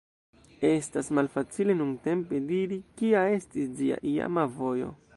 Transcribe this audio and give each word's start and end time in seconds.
Estas 0.69 1.11
malfacile 1.17 1.77
nuntempe 1.83 2.41
diri, 2.53 2.81
kia 3.03 3.25
estis 3.37 3.73
ĝia 3.83 4.05
iama 4.15 4.51
vojo. 4.61 4.95